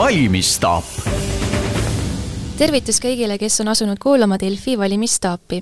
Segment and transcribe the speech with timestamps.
[0.00, 0.84] valimisstaap.
[2.56, 5.58] tervitus kõigile, kes on asunud kuulama Delfi valimistaapi.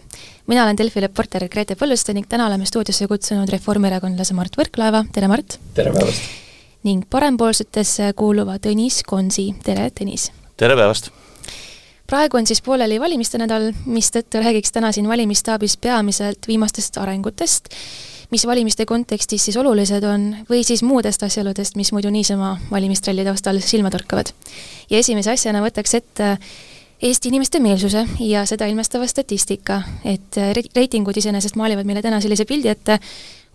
[0.47, 5.29] mina olen Delfi reporter Grete Põlluste ning täna oleme stuudiosse kutsunud reformierakondlase Mart Võrklaeva, tere
[5.29, 5.59] Mart!
[5.75, 6.29] tere päevast!
[6.87, 10.29] ning parempoolsetesse kuuluva Tõnis Konsi, tere Tõnis!
[10.57, 11.11] tere päevast!
[12.07, 17.75] praegu on siis pooleli valimiste nädal, mistõttu räägiks täna siin valimisstaabis peamiselt viimastest arengutest
[18.31, 23.61] mis valimiste kontekstis siis olulised on, või siis muudest asjaoludest, mis muidu niisama valimistralli taustal
[23.65, 24.33] silma torkavad.
[24.91, 26.37] ja esimese asjana võtaks ette
[27.03, 30.35] Eesti inimeste meelsuse ja seda ilmestava statistika, et
[30.75, 32.97] reitingud iseenesest maalivad meile täna sellise pildi ette,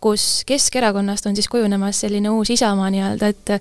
[0.04, 3.52] kus Keskerakonnast on siis kujunemas selline uus Isamaa nii-öelda, et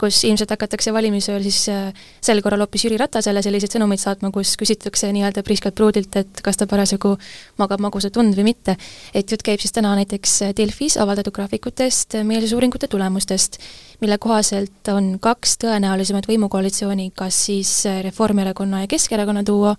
[0.00, 1.92] kus ilmselt hakatakse valimisööl siis äh,
[2.24, 6.58] sel korral hoopis Jüri Ratasele selliseid sõnumeid saatma, kus küsitakse nii-öelda priskelt pruudilt, et kas
[6.58, 7.14] ta parasjagu
[7.62, 8.76] magab magusat und või mitte.
[9.14, 13.58] et jutt käib siis täna näiteks Delfis avaldatud graafikutest, meelsusuuringute tulemustest,
[14.02, 19.76] mille kohaselt on kaks tõenäolisemat võimukoalitsiooni, kas siis Reformierakonna ja Keskerakonna duo,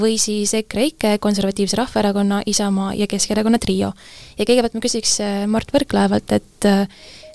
[0.00, 3.92] või siis EKREIKE, Konservatiivse Rahvaerakonna, Isamaa ja Keskerakonna trio.
[4.38, 6.84] ja kõigepealt ma küsiks äh, Mart Võrklaevalt, et äh,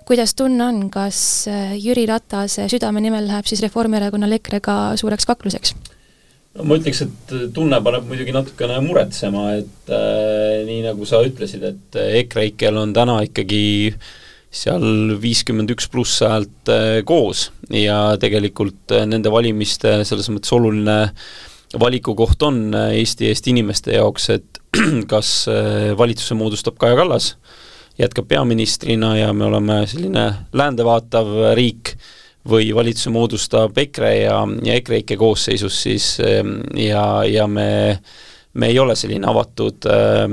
[0.06, 5.76] kuidas tunne on, kas äh, Jüri Ratase südame nimel läheb siis Reformierakonnal EKRE-ga suureks kakluseks?
[6.58, 11.64] no ma ütleks, et tunne paneb muidugi natukene muretsema, et äh, nii nagu sa ütlesid,
[11.64, 13.64] et EKREIKE-l on täna ikkagi
[14.52, 20.98] seal viiskümmend üks pluss häält äh, koos ja tegelikult äh, nende valimiste selles mõttes oluline
[21.08, 21.32] äh,
[21.80, 24.62] valikukoht on äh, Eesti, Eesti inimeste jaoks, et
[25.12, 27.36] kas äh, valitsuse moodustab Kaja Kallas,
[28.00, 31.96] jätkab peaministrina ja me oleme selline läände vaatav riik,
[32.50, 38.00] või valitsuse moodustab EKRE ja, ja EKREIKE koosseisus siis ähm, ja, ja me
[38.54, 40.26] me ei ole selline avatud äh,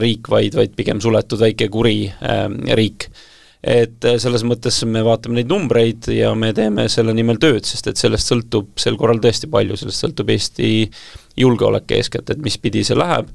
[0.00, 2.46] riik, vaid, vaid pigem suletud väike kuri äh,
[2.78, 3.08] riik
[3.64, 7.88] et äh, selles mõttes me vaatame neid numbreid ja me teeme selle nimel tööd, sest
[7.88, 10.72] et sellest sõltub sel korral tõesti palju, sellest sõltub Eesti
[11.40, 13.30] julgeolek eeskätt, et mis pidi see läheb,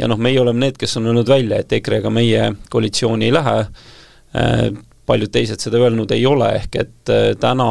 [0.00, 3.58] ja noh, meie oleme need, kes on öelnud välja, et EKRE-ga meie koalitsiooni ei lähe,
[4.40, 4.62] äh,
[5.04, 7.66] paljud teised seda öelnud ei ole, ehk et äh, täna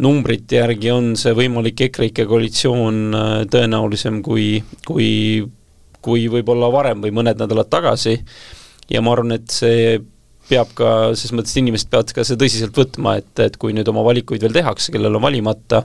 [0.00, 3.18] numbrite järgi on see võimalik EKREIKE koalitsioon
[3.52, 4.54] tõenäolisem kui,
[4.88, 5.10] kui,
[6.00, 8.14] kui võib-olla varem või mõned nädalad tagasi.
[8.88, 9.98] Ja ma arvan, et see
[10.50, 14.04] peab ka, selles mõttes inimesed peavad ka seda tõsiselt võtma, et, et kui nüüd oma
[14.06, 15.84] valikuid veel tehakse, kellel on valimata,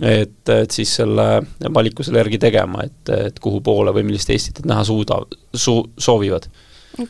[0.00, 1.26] et, et siis selle
[1.74, 5.20] valiku selle järgi tegema, et, et kuhu poole või millist Eestit nad näha suuda,
[5.54, 6.48] su-, soovivad.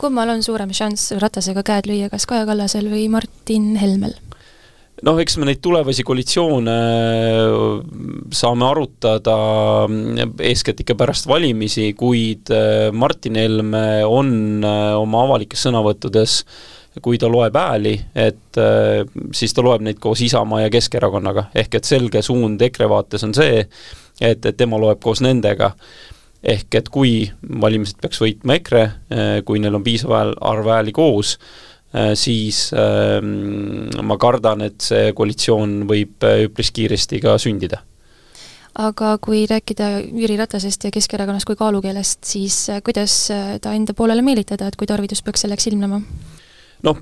[0.01, 4.17] kummal on suurem šanss Ratasega käed lüüa, kas Kaja Kallasel või Martin Helmel?
[5.07, 6.75] Noh, eks me neid tulevasi koalitsioone
[8.35, 9.37] saame arutada
[10.45, 12.51] eeskätt ikka pärast valimisi, kuid
[12.93, 16.41] Martin Helme on oma avalikes sõnavõttudes
[17.01, 18.57] kui ta loeb hääli, et
[19.37, 23.31] siis ta loeb neid koos Isamaa ja Keskerakonnaga, ehk et selge suund EKRE vaates on
[23.37, 23.61] see,
[24.19, 25.71] et, et tema loeb koos nendega.
[26.41, 27.29] Ehk et kui
[27.63, 28.83] valimised peaks võitma EKRE,
[29.47, 31.70] kui neil on piisav hääl, arv hääli koos, Äh,
[32.15, 37.81] siis ähm, ma kardan, et see koalitsioon võib äh, üpris kiiresti ka sündida.
[38.79, 43.15] Aga kui rääkida Jüri Ratasest ja Keskerakonnast kui kaalukeelest, siis äh, kuidas
[43.61, 45.99] ta enda poolele meelitada, et kui tarvidus peaks selleks ilmnema?
[46.81, 46.97] noh,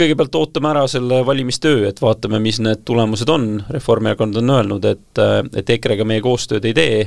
[0.00, 5.20] kõigepealt ootame ära selle valimistöö, et vaatame, mis need tulemused on, Reformierakond on öelnud, et,
[5.60, 7.02] et EKRE-ga meie koostööd ei tee,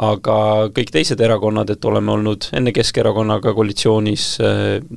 [0.00, 0.36] aga
[0.72, 4.24] kõik teised erakonnad, et oleme olnud enne Keskerakonnaga koalitsioonis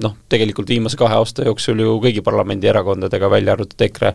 [0.04, 4.14] noh, tegelikult viimase kahe aasta jooksul ju kõigi parlamendierakondadega, välja arvatud EKRE,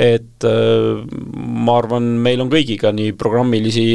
[0.00, 3.86] et ma arvan, meil on kõigiga nii programmilisi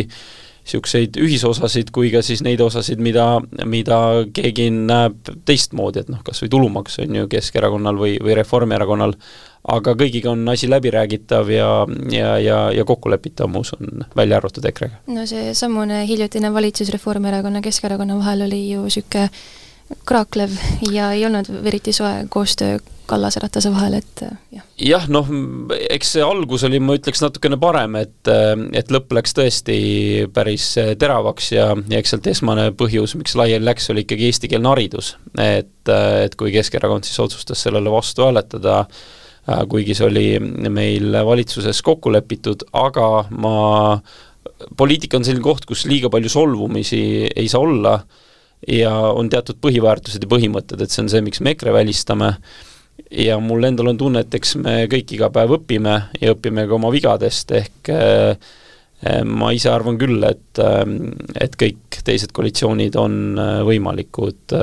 [0.66, 3.40] niisuguseid ühisosasid kui ka siis neid osasid, mida,
[3.70, 9.14] mida keegi näeb teistmoodi, et noh, kas või tulumaks on ju Keskerakonnal või, või Reformierakonnal,
[9.74, 11.70] aga kõigiga on asi läbiräägitav ja,
[12.12, 15.04] ja, ja, ja kokkulepitav, ma usun, välja arvatud EKRE-ga.
[15.08, 19.30] no seesamune hiljutine valitsus Reformierakonna Keskerakonna vahel oli ju niisugune
[20.06, 20.54] kraaklev
[20.92, 24.22] ja ei olnud eriti soe koostöö Kallase-Ratase vahel, et
[24.56, 24.64] jah.
[24.82, 25.28] jah, noh,
[25.94, 28.32] eks see algus oli, ma ütleks, natukene parem, et
[28.74, 29.76] et lõpp läks tõesti
[30.34, 35.16] päris teravaks ja, ja eks sealt esmane põhjus, miks laiali läks, oli ikkagi eestikeelne haridus.
[35.38, 35.94] et,
[36.26, 38.88] et kui Keskerakond siis otsustas sellele vastu hääletada,
[39.46, 40.28] kuigi see oli
[40.74, 43.56] meil valitsuses kokku lepitud, aga ma,
[44.78, 48.00] poliitika on selline koht, kus liiga palju solvumisi ei saa olla
[48.68, 52.32] ja on teatud põhiväärtused ja põhimõtted, et see on see, miks me EKRE välistame,
[53.12, 56.78] ja mul endal on tunne, et eks me kõik iga päev õpime ja õpime ka
[56.78, 58.54] oma vigadest, ehk äh,
[59.30, 60.84] ma ise arvan küll, et, äh,
[61.42, 64.58] et kõik teised koalitsioonid on äh, võimalikud,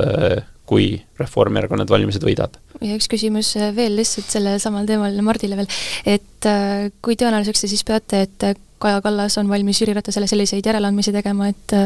[0.73, 0.89] kui
[1.19, 2.57] Reformierakond need valimised võidab.
[2.81, 5.71] ja üks küsimus veel lihtsalt sellel samal teemal Mardile veel,
[6.17, 10.65] et äh, kui tõenäoliseks te siis peate, et Kaja Kallas on valmis Jüri Ratasele selliseid
[10.67, 11.77] järeleandmisi tegema, et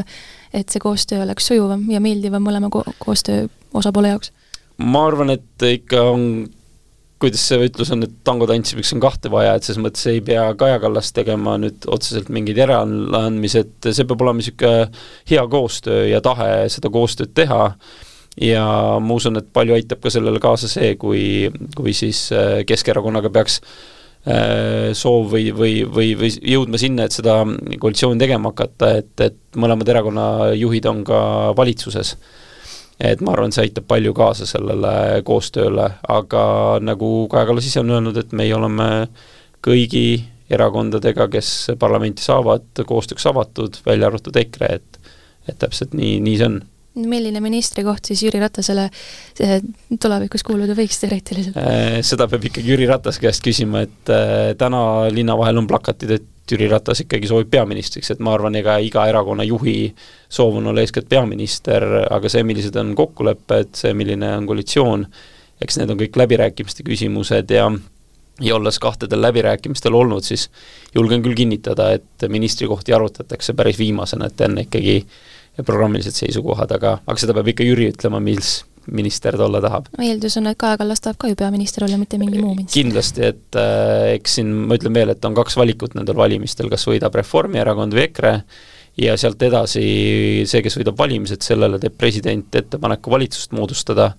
[0.55, 3.45] et see koostöö oleks sujuvam ja meeldivam mõlema ko koostöö
[3.77, 4.31] osapoole jaoks?
[4.77, 6.23] ma arvan, et ikka on
[7.21, 10.45] kuidas see ütlus on, et tango tantsimiseks on kahte vaja, et selles mõttes ei pea
[10.57, 14.89] Kaja Kallas tegema nüüd otseselt mingeid järeleandmisi, et see peab olema niisugune
[15.31, 17.71] hea koostöö ja tahe seda koostööd teha
[18.41, 18.63] ja
[19.01, 23.59] ma usun, et palju aitab ka sellele kaasa see, kui, kui siis äh, Keskerakonnaga peaks
[23.61, 27.39] äh, soov või, või, või, või jõudma sinna, et seda
[27.81, 31.21] koalitsiooni tegema hakata, et, et mõlemad erakonnajuhid on ka
[31.57, 32.15] valitsuses.
[32.97, 36.45] Et ma arvan, see aitab palju kaasa sellele koostööle, aga
[36.81, 38.87] nagu Kaja Kallas ise on öelnud, et meie oleme
[39.65, 44.97] kõigi erakondadega, kes parlamenti saavad, koostööks avatud, välja arvatud EKRE, et
[45.47, 46.57] et täpselt nii, nii see on
[46.97, 48.87] milline ministrikoht siis Jüri Ratasele
[50.01, 51.59] tulevikus kuuluda võiks teoreetiliselt?
[51.61, 54.81] Äh, seda peab ikkagi Jüri Ratase käest küsima, et äh, täna
[55.13, 59.03] linna vahel on plakatid, et Jüri Ratas ikkagi soovib peaministriks, et ma arvan, ega iga
[59.09, 59.91] erakonna juhi
[60.31, 65.05] soov on olla eeskätt peaminister, aga see, millised on kokkulepped, see, milline on koalitsioon,
[65.63, 67.67] eks need on kõik läbirääkimiste küsimused ja
[68.41, 70.49] ja olles kahtedel läbirääkimistel olnud, siis
[70.95, 74.99] julgen küll kinnitada, et ministrikohti arutatakse päris viimasena, et enne ikkagi
[75.65, 78.59] programmilised seisukohad, aga, aga seda peab ikka Jüri ütlema, mis,
[78.91, 79.89] minister ta olla tahab.
[79.99, 82.77] eeldus on, et Kaja Kallas tahab ka ju peaminister olla, mitte mingi muu minister.
[82.77, 86.87] kindlasti, et äh, eks siin ma ütlen veel, et on kaks valikut nendel valimistel, kas
[86.87, 88.33] võidab Reformierakond või EKRE,
[89.01, 89.85] ja sealt edasi
[90.49, 94.13] see, kes võidab valimised, sellele teeb president ettepaneku valitsust moodustada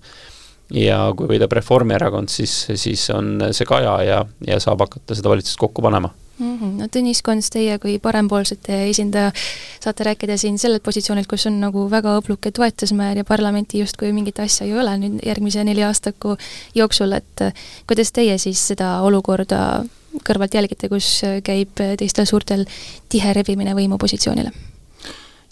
[0.75, 5.59] ja kui võidab Reformierakond, siis, siis on see Kaja ja, ja saab hakata seda valitsust
[5.59, 6.57] kokku panema mm.
[6.57, 6.71] -hmm.
[6.79, 9.31] no Tõnis Kons, teie kui parempoolsete esindaja
[9.79, 14.39] saate rääkida siin sellelt positsioonilt, kus on nagu väga õbluke toetusmäär ja parlamenti justkui mingit
[14.39, 16.37] asja ei ole nüüd järgmise nelja aastaku
[16.75, 17.53] jooksul, et äh,
[17.87, 19.85] kuidas teie siis seda olukorda
[20.25, 22.65] kõrvalt jälgite, kus käib teistel suurtel
[23.09, 24.51] tihe rebimine võimupositsioonile?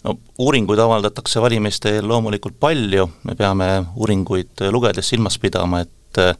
[0.04, 6.34] no uuringuid avaldatakse valimiste eel loomulikult palju, me peame uuringuid lugedes silmas pidama, et äh,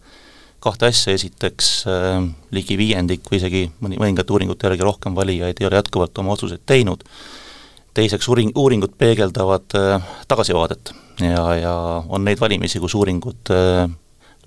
[0.64, 2.22] kahte asja, esiteks äh,
[2.54, 6.64] ligi viiendik või isegi mõni, mõningate uuringute järgi rohkem valijaid ei ole jätkuvalt oma otsuseid
[6.66, 7.04] teinud,
[7.94, 11.74] teiseks uuring, uuringud peegeldavad äh, tagasivaadet ja, ja
[12.08, 13.86] on neid valimisi, kus uuringud äh,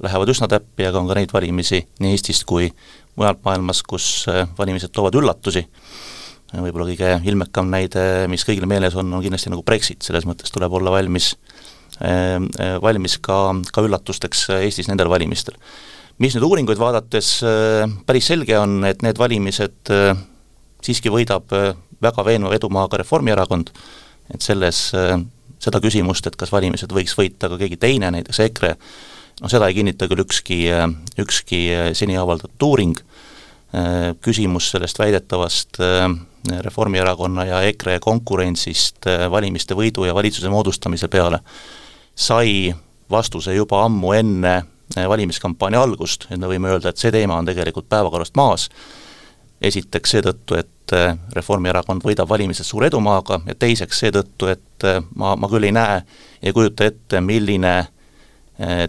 [0.02, 2.70] lähevad üsna täppi, aga on ka neid valimisi nii Eestist kui
[3.20, 5.64] mujalt maailmas, kus äh, valimised toovad üllatusi,
[6.52, 10.74] võib-olla kõige ilmekam näide, mis kõigil meeles on, on kindlasti nagu Brexit, selles mõttes tuleb
[10.80, 11.34] olla valmis
[12.04, 15.56] äh, äh, valmis ka, ka üllatusteks Eestis nendel valimistel
[16.22, 20.14] mis nüüd uuringuid vaadates äh, päris selge on, et need valimised äh,
[20.86, 21.72] siiski võidab äh,
[22.02, 23.72] väga veenva edumaaga Reformierakond,
[24.34, 24.78] et selles,
[25.62, 28.72] seda küsimust, et kas valimised võiks võita ka keegi teine, näiteks EKRE,
[29.44, 30.58] no seda ei kinnita küll ükski,
[31.22, 31.60] ükski
[32.00, 32.98] seni avaldatud uuring,
[34.24, 35.78] küsimus sellest väidetavast
[36.66, 41.44] Reformierakonna ja EKRE konkurentsist valimiste võidu ja valitsuse moodustamise peale.
[42.16, 42.72] Sai
[43.12, 44.56] vastuse juba ammu enne
[44.96, 48.68] valimiskampaania algust, et me võime öelda, et see teema on tegelikult päevakorrast maas,
[49.62, 55.36] esiteks seetõttu, et äh, Reformierakond võidab valimised suure edumaaga ja teiseks seetõttu, et äh, ma,
[55.40, 56.02] ma küll ei näe,
[56.42, 57.76] ei kujuta ette, milline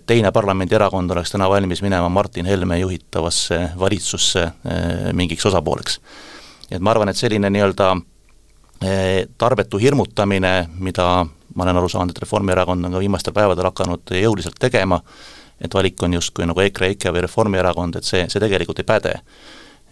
[0.04, 4.42] teine parlamendierakond oleks täna valmis minema Martin Helme juhitavasse valitsusse
[5.16, 6.00] mingiks osapooleks.
[6.70, 7.86] et ma arvan, et selline nii-öelda
[9.40, 11.06] tarbetu hirmutamine, mida
[11.54, 15.00] ma olen aru saanud, et Reformierakond on ka viimastel päevadel hakanud jõuliselt tegema,
[15.62, 19.14] et valik on justkui nagu EKRE, EKRE või Reformierakond, et see, see tegelikult ei päde.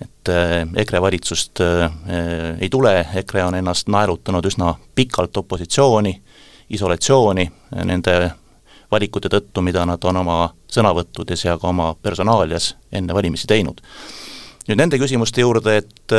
[0.00, 1.90] et äh, EKRE valitsust äh,
[2.60, 6.14] ei tule, EKRE on ennast naelutanud üsna pikalt opositsiooni,
[6.70, 8.14] isolatsiooni äh, nende
[8.90, 10.38] valikute tõttu, mida nad on oma
[10.72, 13.80] sõnavõttudes ja ka oma personaalias enne valimisi teinud.
[14.68, 16.12] nüüd nende küsimuste juurde, et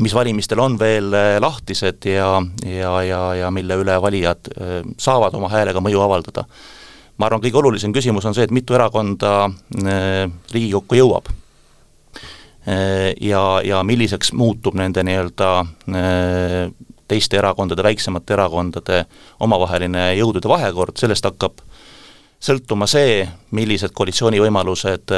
[0.00, 4.50] mis valimistel on veel lahtised ja, ja, ja, ja mille üle valijad
[4.98, 6.46] saavad oma häälega mõju avaldada
[7.22, 11.30] ma arvan, kõige olulisem küsimus on see, et mitu erakonda äh, Riigikokku jõuab.
[12.66, 16.56] Äh, ja, ja milliseks muutub nende nii-öelda äh,
[17.10, 19.04] teiste erakondade, väiksemate erakondade
[19.44, 21.62] omavaheline jõudude vahekord, sellest hakkab
[22.42, 23.22] sõltuma see,
[23.54, 25.12] millised koalitsioonivõimalused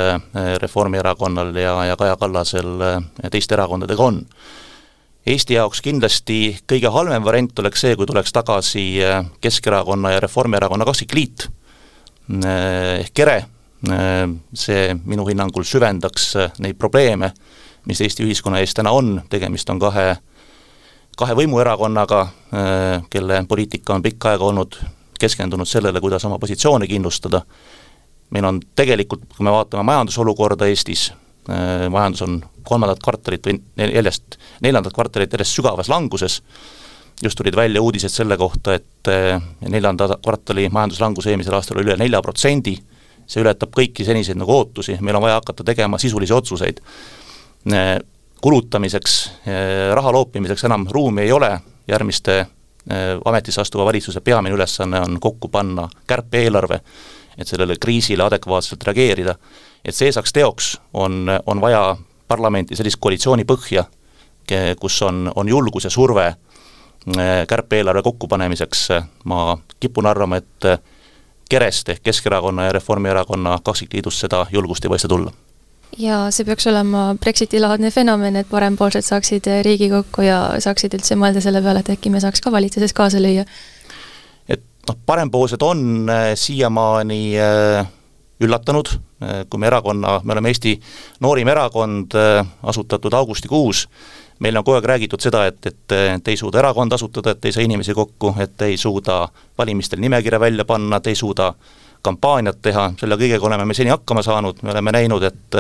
[0.61, 2.82] Reformierakonnal ja, ja Kaja Kallasel
[3.32, 4.18] teiste erakondadega on.
[5.25, 8.84] Eesti jaoks kindlasti kõige halvem variant oleks see, kui tuleks tagasi
[9.40, 11.46] Keskerakonna ja Reformierakonna kaksikliit
[12.28, 13.36] ehk kere,
[13.90, 14.24] äh,
[14.56, 17.32] see minu hinnangul süvendaks äh, neid probleeme,
[17.84, 20.14] mis Eesti ühiskonna ees täna on, tegemist on kahe,
[21.20, 22.20] kahe võimuerakonnaga,
[23.12, 24.78] kelle poliitika on pikka aega olnud
[25.20, 27.42] keskendunud sellele, kuidas oma positsioone kindlustada,
[28.32, 31.10] meil on tegelikult, kui me vaatame majandusolukorda Eestis,
[31.92, 36.40] majandus on kolmandat kvartalit või neljast, neljandat kvartalit järjest sügavas languses,
[37.23, 39.11] just tulid välja uudised selle kohta, et
[39.68, 42.75] neljanda kvartali majanduslangus eelmisel aastal oli üle nelja protsendi,
[43.26, 46.80] see ületab kõiki seniseid nagu ootusi, meil on vaja hakata tegema sisulisi otsuseid.
[48.44, 49.14] Kulutamiseks,
[49.97, 51.54] raha loopimiseks enam ruumi ei ole,
[51.88, 52.42] järgmiste
[53.25, 56.80] ametisse astuva valitsuse peamine ülesanne on kokku panna kärpe-eelarve,
[57.38, 59.35] et sellele kriisile adekvaatselt reageerida.
[59.85, 61.97] et see saaks teoks, on, on vaja
[62.28, 63.85] parlamenti sellist koalitsiooni põhja,
[64.80, 66.35] kus on, on julgus ja surve
[67.49, 68.88] kärpe-eelarve kokkupanemiseks,
[69.25, 70.68] ma kipun arvama, et
[71.49, 75.32] Kerest ehk Keskerakonna ja Reformierakonna kaksikliidust seda julgust ei paista tulla.
[75.99, 81.62] ja see peaks olema Brexiti-laadne fenomen, et parempoolsed saaksid Riigikokku ja saaksid üldse mõelda selle
[81.62, 83.44] peale, et äkki me saaks ka valitsuses kaasa lüüa?
[84.49, 87.87] et noh, parempoolsed on äh, siiamaani äh,
[88.40, 88.90] üllatanud,
[89.23, 90.75] äh, kui me erakonna, me oleme Eesti
[91.20, 92.16] noorim erakond,
[92.62, 93.87] asutatud augustikuus,
[94.44, 97.54] meile on kogu aeg räägitud seda, et, et, et ei suuda erakonda asutada, et ei
[97.56, 99.22] saa inimesi kokku, et ei suuda
[99.58, 101.52] valimistel nimekirja välja panna, et ei suuda
[102.04, 105.56] kampaaniat teha, selle kõigega oleme me seni hakkama saanud, me oleme näinud, et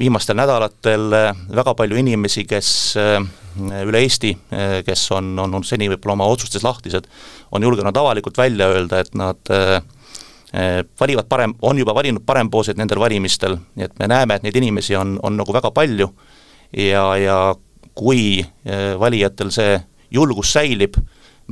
[0.00, 1.10] viimastel nädalatel
[1.56, 4.32] väga palju inimesi, kes üle Eesti,
[4.86, 7.08] kes on, on, on seni võib-olla oma otsustes lahtised,
[7.52, 9.52] on julgenud avalikult välja öelda, et nad
[11.00, 14.96] valivad parem, on juba valinud parempoolseid nendel valimistel, nii et me näeme, et neid inimesi
[14.96, 16.08] on, on nagu väga palju.
[16.76, 17.38] Ja, ja
[17.96, 19.78] kui eh, valijatel see
[20.12, 20.98] julgus säilib,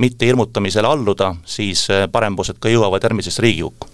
[0.01, 3.91] mitte hirmutamisele alluda, siis eh, parempoolsed ka jõuavad järgmisesse Riigikokku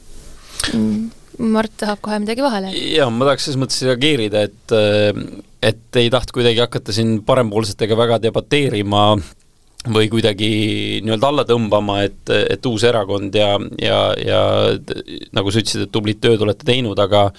[0.76, 1.10] mm..
[1.42, 2.70] Mart tahab kohe midagi vahele.
[2.76, 5.22] jaa, ma tahaks selles mõttes reageerida, et eh,
[5.62, 9.06] et ei tahtnud kuidagi hakata siin parempoolsetega väga debateerima
[9.90, 10.50] või kuidagi
[11.02, 14.42] nii-öelda alla tõmbama, et, et uus erakond ja, ja, ja
[15.34, 17.30] nagu sa ütlesid, et tublit tööd olete teinud, aga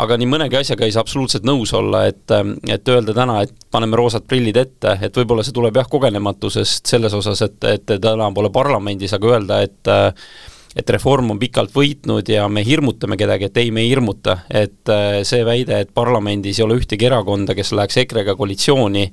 [0.00, 2.32] aga nii mõnegi asjaga ei saa absoluutselt nõus olla, et,
[2.70, 7.14] et öelda täna, et paneme roosad prillid ette, et võib-olla see tuleb jah, kogenematusest selles
[7.18, 9.92] osas, et, et täna pole parlamendis, aga öelda, et
[10.76, 14.92] et reform on pikalt võitnud ja me hirmutame kedagi, et ei, me ei hirmuta, et
[15.28, 19.04] see väide, et parlamendis ei ole ühtegi erakonda, kes läheks EKRE-ga koalitsiooni,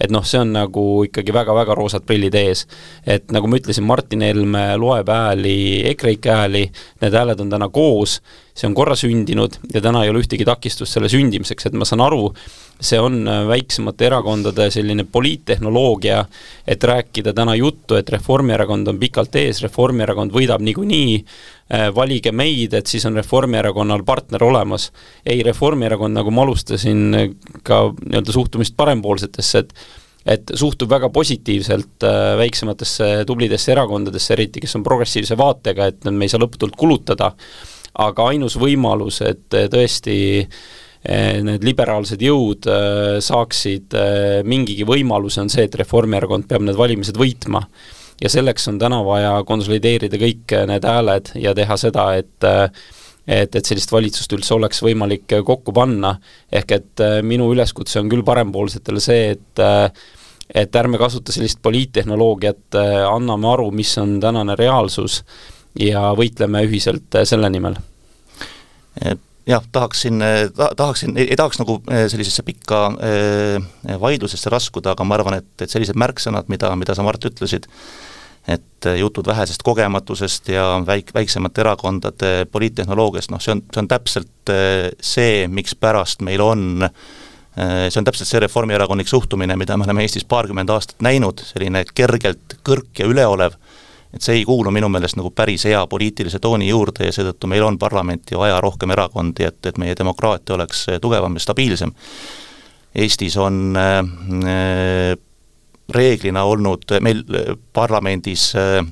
[0.00, 2.64] et noh, see on nagu ikkagi väga-väga roosad prillid ees.
[3.06, 6.64] et nagu ma ütlesin, Martin Helme loeb hääli, EKREIKE hääli,
[7.04, 8.20] need hääled on täna koos
[8.54, 12.04] see on korra sündinud ja täna ei ole ühtegi takistust selle sündimiseks, et ma saan
[12.04, 12.28] aru,
[12.82, 16.24] see on äh, väiksemate erakondade selline poliittehnoloogia,
[16.66, 21.16] et rääkida täna juttu, et Reformierakond on pikalt ees, Reformierakond võidab niikuinii,
[21.72, 24.90] äh, valige meid, et siis on Reformierakonnal partner olemas.
[25.26, 27.28] ei, Reformierakond, nagu ma alustasin äh,
[27.62, 29.74] ka nii-öelda suhtumist parempoolsetesse, et
[30.22, 36.28] et suhtub väga positiivselt äh, väiksematesse tublidesse erakondadesse, eriti kes on progressiivse vaatega, et me
[36.28, 37.32] ei saa lõputult kulutada
[38.00, 40.62] aga ainus võimalus, et tõesti eh,
[41.02, 43.96] need liberaalsed jõud eh, saaksid
[44.46, 47.64] mingigi võimaluse, on see, et Reformierakond peab need valimised võitma.
[48.22, 52.46] ja selleks on täna vaja konsolideerida kõik need hääled ja teha seda, et
[53.26, 56.16] et, et sellist valitsust üldse oleks võimalik kokku panna,
[56.50, 59.62] ehk et minu üleskutse on küll parempoolsetele see, et
[60.54, 62.76] et ärme kasuta sellist poliittehnoloogiat,
[63.08, 65.22] anname aru, mis on tänane reaalsus
[65.78, 67.78] ja võitleme ühiselt selle nimel.
[69.46, 70.22] Jah, tahaksin
[70.56, 75.52] ta,, tahaksin, ei tahaks nagu äh, sellisesse pikka äh, vaidlusesse raskuda, aga ma arvan, et,
[75.60, 77.66] et sellised märksõnad, mida, mida sa, Mart, ütlesid,
[78.50, 84.54] et jutud vähesest kogematusest ja väik-, väiksemate erakondade poliittehnoloogiast, noh see on, see on täpselt
[84.98, 86.64] see, mikspärast meil on
[87.52, 92.56] see on täpselt see reformierakondlik suhtumine, mida me oleme Eestis paarkümmend aastat näinud, selline kergelt
[92.66, 93.54] kõrk ja üleolev
[94.12, 97.64] et see ei kuulu minu meelest nagu päris hea poliitilise tooni juurde ja seetõttu meil
[97.64, 101.92] on parlamenti vaja rohkem erakondi, et, et meie demokraatia oleks tugevam ja stabiilsem.
[102.94, 105.14] Eestis on äh,
[105.92, 107.24] reeglina olnud meil
[107.72, 108.82] parlamendis äh,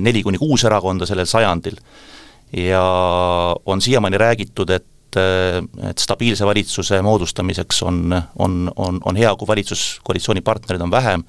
[0.00, 1.78] neli kuni kuus erakonda sellel sajandil
[2.56, 2.82] ja
[3.66, 4.86] on siiamaani räägitud, et
[5.16, 11.22] et stabiilse valitsuse moodustamiseks on, on, on, on hea, kui valitsuskoalitsiooni partnereid on vähem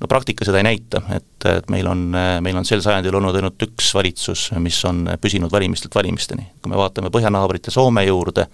[0.00, 2.04] no praktika seda ei näita, et, et meil on,
[2.44, 6.46] meil on sel sajandil olnud ainult üks valitsus, mis on püsinud valimistelt valimisteni.
[6.62, 8.46] kui me vaatame põhjanaabrite Soome juurde,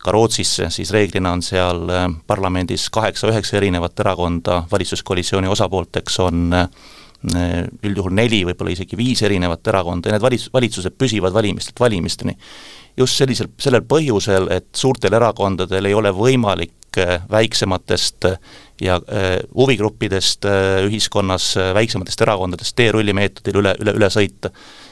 [0.00, 6.68] ka Rootsisse, siis reeglina on seal äh, parlamendis kaheksa-üheksa erinevat erakonda, valitsuskoalitsiooni osapoolteks on äh,
[7.84, 12.36] üldjuhul neli, võib-olla isegi viis erinevat erakonda ja need valitsus, valitsused püsivad valimistelt valimisteni.
[12.96, 18.26] just sellisel, sellel põhjusel, et suurtel erakondadel ei ole võimalik ehk väiksematest
[18.80, 19.00] ja
[19.54, 20.46] huvigruppidest
[20.86, 24.50] ühiskonnas, väiksematest erakondadest teerullimeetodil üle, üle, üle sõita.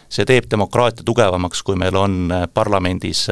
[0.09, 3.27] see teeb demokraatia tugevamaks, kui meil on parlamendis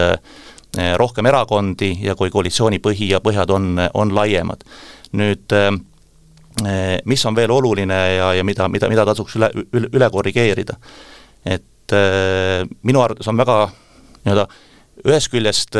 [0.96, 4.64] rohkem erakondi ja kui koalitsiooni põhi ja põhjad on, on laiemad.
[5.12, 5.52] nüüd
[7.04, 10.76] mis on veel oluline ja, ja mida, mida, mida tasuks üle, üle, üle korrigeerida,
[11.44, 11.96] et
[12.82, 13.58] minu arvates on väga
[14.24, 14.46] nii-öelda
[15.04, 15.76] ühest küljest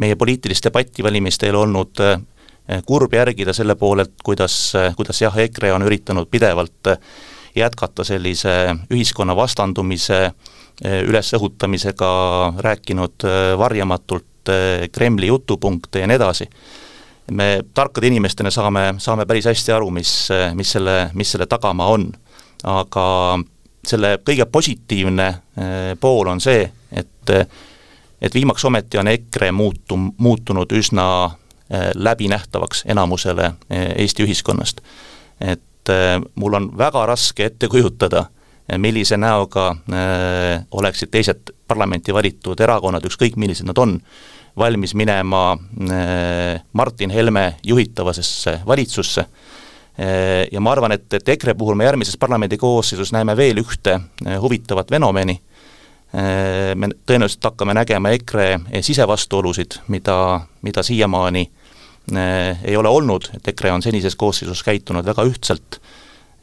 [0.00, 2.00] meie poliitilist debatti valimiste eel olnud
[2.86, 6.92] kurb järgida selle poolelt, kuidas, kuidas jah, EKRE on üritanud pidevalt
[7.56, 8.52] jätkata sellise
[8.92, 10.20] ühiskonna vastandumise
[10.80, 12.10] ülesõhutamisega,
[12.62, 13.26] rääkinud
[13.58, 14.52] varjamatult
[14.92, 16.46] Kremli jutupunkte ja nii edasi.
[17.30, 22.12] me tarkade inimestena saame, saame päris hästi aru, mis, mis selle, mis selle tagamaa on.
[22.64, 23.38] aga
[23.86, 25.34] selle kõige positiivne
[26.00, 27.34] pool on see, et
[28.20, 31.06] et viimaks ometi on EKRE muutu-, muutunud üsna
[31.94, 33.54] läbinähtavaks enamusele äh,
[33.96, 34.80] Eesti ühiskonnast.
[35.40, 38.26] et äh, mul on väga raske ette kujutada,
[38.78, 39.76] millise näoga
[40.70, 43.96] oleksid teised parlamenti valitud erakonnad, ükskõik millised nad on,
[44.56, 45.58] valmis minema
[46.72, 49.24] Martin Helme juhitavasesse valitsusse
[50.52, 53.98] ja ma arvan, et, et EKRE puhul me järgmises parlamendi koosseisus näeme veel ühte
[54.38, 55.34] huvitavat fenomeni,
[56.74, 61.48] me tõenäoliselt hakkame nägema EKRE sisevastuolusid, mida, mida siiamaani
[62.64, 65.80] ei ole olnud, et EKRE on senises koosseisus käitunud väga ühtselt,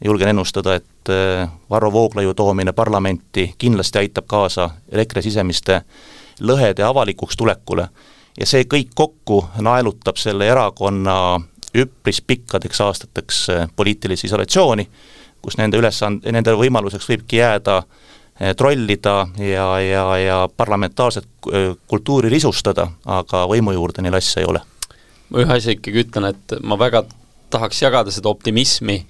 [0.05, 5.81] julgen ennustada, et äh, Varro Vooglaiu toomine parlamenti kindlasti aitab kaasa EKRE sisemiste
[6.41, 7.87] lõhede avalikuks tulekule
[8.39, 11.39] ja see kõik kokku naelutab selle erakonna
[11.77, 13.39] üpris pikkadeks aastateks
[13.75, 14.85] poliitilise isolatsiooni,
[15.41, 17.87] kus nende ülesand-, nende võimaluseks võibki jääda äh,
[18.57, 21.27] trollida ja, ja, ja parlamentaarset
[21.87, 24.61] kultuuri risustada, aga võimu juurde neil asja ei ole.
[25.31, 27.05] Ma ühe asja ikkagi ütlen, et ma väga
[27.53, 29.01] tahaks jagada seda optimismi,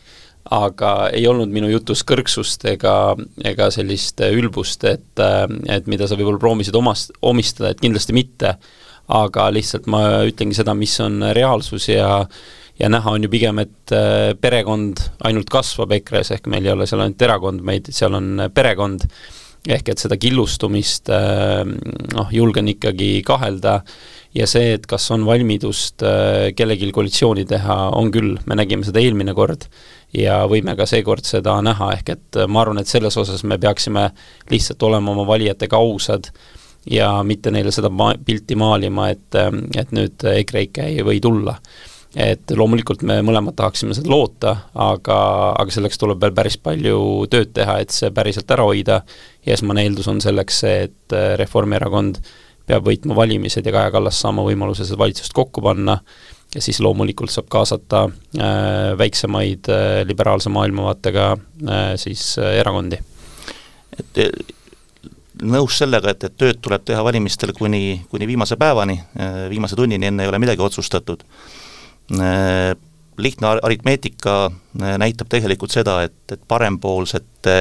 [0.53, 5.23] aga ei olnud minu jutus kõrgsust ega, ega sellist ülbust, et,
[5.67, 8.53] et mida sa võib-olla proovisid omast, omistada, et kindlasti mitte,
[9.11, 12.21] aga lihtsalt ma ütlengi seda, mis on reaalsus ja
[12.77, 16.85] ja näha on ju pigem, et äh, perekond ainult kasvab EKRE-s, ehk meil ei ole
[16.85, 19.07] seal ainult erakond, meid, seal on perekond,
[19.67, 21.63] ehk et seda killustumist äh,
[22.13, 23.79] noh, julgen ikkagi kahelda
[24.35, 29.03] ja see, et kas on valmidust äh, kellelgi koalitsiooni teha, on küll, me nägime seda
[29.03, 29.67] eelmine kord
[30.15, 34.09] ja võime ka seekord seda näha, ehk et ma arvan, et selles osas me peaksime
[34.51, 36.31] lihtsalt olema oma valijatega ausad
[36.91, 39.37] ja mitte neile seda ma-, pilti maalima, et,
[39.77, 41.57] et nüüd EKREIKE ei või tulla.
[42.17, 45.17] Et loomulikult me mõlemad tahaksime seda loota, aga,
[45.59, 49.01] aga selleks tuleb veel päris palju tööd teha, et see päriselt ära hoida.
[49.45, 52.21] Ja esmane eeldus on selleks see, et äh, Reformierakond
[52.67, 55.97] peab võitma valimised ja Kaja Kallas saama võimaluse seda valitsust kokku panna
[56.55, 62.99] ja siis loomulikult saab kaasata äh, väiksemaid äh, liberaalse maailmavaatega äh, siis äh, erakondi.
[63.99, 64.53] et äh,
[65.43, 68.95] nõus sellega, et, et tööd tuleb teha valimistel kuni, kuni viimase päevani,
[69.51, 71.21] viimase tunnini enne ei ole midagi otsustatud
[72.11, 72.75] Äh,
[73.17, 77.55] lihtne aritmeetika äh, näitab tegelikult seda, et, et parempoolsete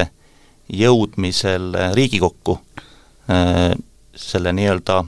[0.71, 2.55] jõudmisel Riigikokku
[3.27, 3.73] äh,
[4.17, 5.03] selle nii-öelda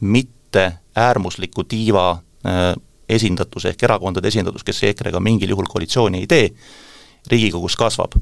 [0.00, 0.64] mitte
[0.98, 2.18] äärmusliku tiiva
[3.08, 6.50] esindatus ehk erakondade esindatus, kes EKRE-ga mingil juhul koalitsiooni ei tee,
[7.28, 8.14] Riigikogus kasvab.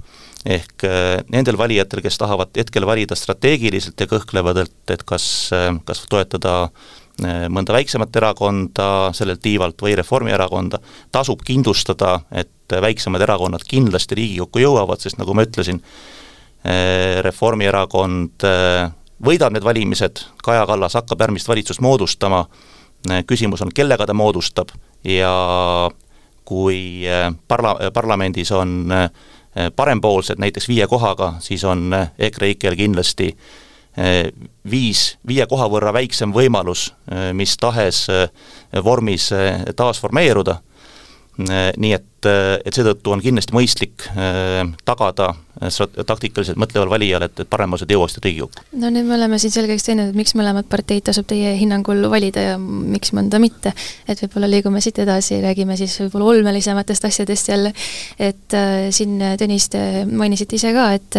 [0.44, 0.82] ehk
[1.30, 5.50] nendel valijatel, kes tahavad hetkel valida strateegiliselt ja kõhklevad, et, et kas,
[5.84, 6.56] kas toetada
[7.24, 10.82] Äh, mõnda väiksemat erakonda sellelt tiivalt või Reformierakonda,
[11.14, 18.90] tasub kindlustada, et väiksemad erakonnad kindlasti Riigikokku jõuavad, sest nagu ma ütlesin, äh, Reformierakond äh,
[19.24, 22.44] võidab need valimised, Kaja Kallas hakkab järgmist valitsust moodustama,
[23.26, 24.72] küsimus on, kellega ta moodustab
[25.04, 25.32] ja
[26.44, 27.06] kui
[27.48, 28.92] parla-, parlamendis on
[29.76, 33.56] parempoolsed näiteks viie kohaga, siis on EKREIKE-l kindlasti äh,
[34.70, 36.90] viis, viie koha võrra väiksem võimalus
[37.32, 38.06] mis tahes
[38.84, 39.30] vormis
[39.76, 40.58] taasformeeruda,
[41.38, 42.28] nii et,
[42.64, 44.06] et seetõttu on kindlasti mõistlik
[44.88, 48.64] tagada taktikaliselt mõtleval valijal, et, et paremused jõuaksid Riigikokku.
[48.76, 52.42] no nüüd me oleme siin selgeks teinud, et miks mõlemat parteid tasub teie hinnangul valida
[52.50, 53.72] ja miks mõnda mitte.
[54.08, 57.72] et võib-olla liigume siit edasi, räägime siis võib-olla olmelisematest asjadest jälle,
[58.18, 61.16] et äh, siin Tõnis, te mainisite ise ka, et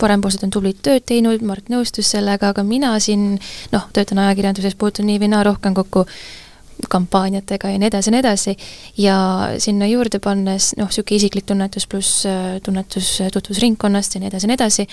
[0.00, 3.34] parempoolsed on tublit tööd teinud, Mart nõustus sellega, aga mina siin
[3.72, 6.06] noh, töötan ajakirjanduses, puutun nii või naa rohkem kokku
[6.90, 8.56] kampaaniatega ja nii edasi ja nii edasi,
[8.98, 9.16] ja
[9.58, 14.52] sinna juurde pannes noh, niisugune isiklik tunnetus pluss äh, tunnetus tutvusringkonnast ja nii edasi ja
[14.52, 14.88] nii edasi,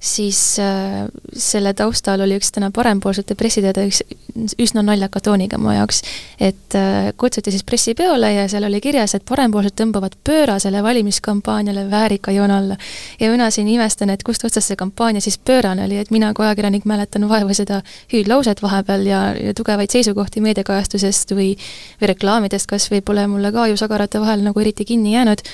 [0.00, 4.00] siis äh, selle taustal oli üks täna parempoolsete pressiteade üks
[4.58, 6.00] üsna naljaka tooniga mu jaoks.
[6.40, 12.32] et äh, kutsuti siis pressipeole ja seal oli kirjas, et parempoolsed tõmbavad pöörasele valimiskampaaniale väärika
[12.32, 12.76] joone alla.
[13.20, 16.46] ja mina siin imestan, et kust otsast see kampaania siis pöörane oli, et mina kui
[16.46, 17.82] ajakirjanik mäletan vaeva seda
[18.12, 21.52] hüüdlauset vahepeal ja, ja tugevaid seisukohti meediakajastusest või,
[22.00, 25.44] või reklaamidest kas või pole mulle ka ju sagarate vahel nagu eriti kinni jäänud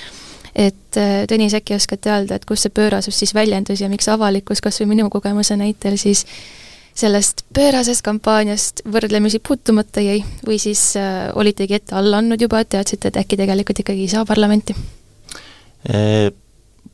[0.56, 4.62] et äh, Tõnis, äkki oskate öelda, et kus see pöörasus siis väljendus ja miks avalikkus
[4.64, 6.24] kas või minu kogemuse näitel siis
[6.96, 12.72] sellest pöörasest kampaaniast võrdlemisi puutumata jäi või siis äh, olitegi ette alla andnud juba, et
[12.72, 14.76] teadsite, et äkki tegelikult ikkagi ei saa parlamenti?
[15.92, 16.32] Äh,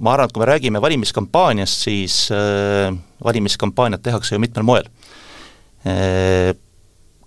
[0.03, 2.91] ma arvan, et kui me räägime valimiskampaaniast, siis äh,
[3.25, 4.91] valimiskampaaniat tehakse ju mitmel moel
[5.87, 6.55] äh,.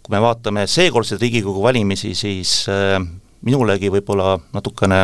[0.06, 3.00] Kui me vaatame seekordseid Riigikogu valimisi, siis äh,
[3.42, 5.00] minulegi võib-olla natukene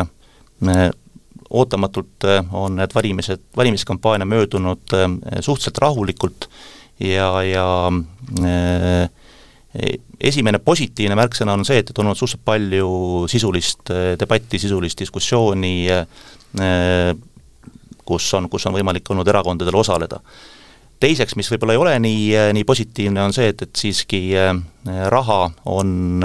[1.52, 5.08] ootamatult äh, on need valimised, valimiskampaania möödunud äh,
[5.40, 6.48] suhteliselt rahulikult
[7.00, 7.66] ja, ja
[8.44, 9.10] äh,
[10.20, 12.88] esimene positiivne märksõna on see, et, et on olnud suhteliselt palju
[13.28, 15.86] sisulist debatti, sisulist diskussiooni,
[18.04, 20.20] kus on, kus on võimalik olnud erakondadel osaleda.
[21.00, 24.20] teiseks, mis võib-olla ei ole nii, nii positiivne, on see, et, et siiski
[25.16, 25.40] raha
[25.72, 26.20] on,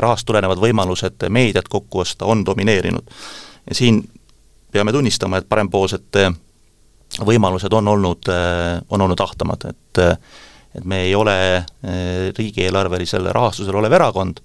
[0.00, 3.12] rahast tulenevad võimalused meediat kokku osta on domineerinud
[3.68, 4.02] ja siin
[4.72, 6.28] peame tunnistama, et parempoolsete
[7.24, 8.28] võimalused on olnud,
[8.90, 10.02] on olnud ahtamad, et
[10.76, 14.42] et me ei ole eh, riigieelarvelisel rahastusel olev erakond,